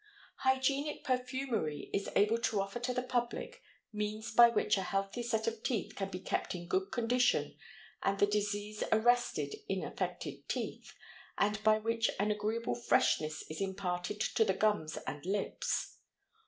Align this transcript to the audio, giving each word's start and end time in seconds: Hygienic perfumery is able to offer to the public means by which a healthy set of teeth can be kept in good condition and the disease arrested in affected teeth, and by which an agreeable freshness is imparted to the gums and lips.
Hygienic 0.37 1.03
perfumery 1.03 1.91
is 1.93 2.09
able 2.15 2.39
to 2.39 2.59
offer 2.59 2.79
to 2.79 2.91
the 2.91 3.03
public 3.03 3.61
means 3.93 4.31
by 4.31 4.49
which 4.49 4.75
a 4.75 4.81
healthy 4.81 5.21
set 5.21 5.45
of 5.45 5.61
teeth 5.61 5.95
can 5.95 6.09
be 6.09 6.17
kept 6.19 6.55
in 6.55 6.67
good 6.67 6.89
condition 6.91 7.55
and 8.01 8.17
the 8.17 8.25
disease 8.25 8.83
arrested 8.91 9.53
in 9.69 9.83
affected 9.83 10.49
teeth, 10.49 10.95
and 11.37 11.63
by 11.63 11.77
which 11.77 12.09
an 12.19 12.31
agreeable 12.31 12.73
freshness 12.73 13.43
is 13.47 13.61
imparted 13.61 14.19
to 14.19 14.43
the 14.43 14.55
gums 14.55 14.97
and 15.05 15.23
lips. 15.23 15.97